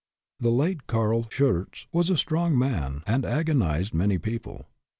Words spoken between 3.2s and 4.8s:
antagonized many people.